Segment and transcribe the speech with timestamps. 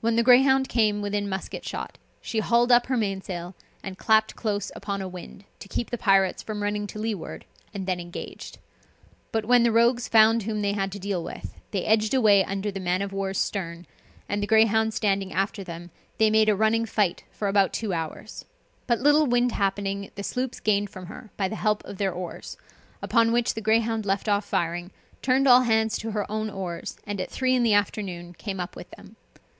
[0.00, 4.72] When the Greyhound came within musket shot, she hauled up her mainsail, and clapped close
[4.74, 7.44] upon a wind, to keep the pirates from running to leeward,
[7.74, 8.56] and then engaged.
[9.30, 12.70] But when the rogues found whom they had to deal with, they edged away under
[12.70, 13.86] the man of war's stern,
[14.26, 18.46] and the Greyhound standing after them, they made a running fight for about two hours;
[18.86, 22.56] but little wind happening, the sloops gained from her, by the help of their oars;
[23.02, 24.90] upon which the Greyhound left off firing,
[25.20, 28.74] turned all hands to her own oars, and at three in the afternoon came up
[28.74, 29.16] with them.